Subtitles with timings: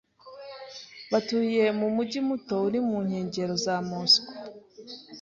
[1.11, 4.33] Batuye mu mujyi muto uri mu nkengero za Moscou.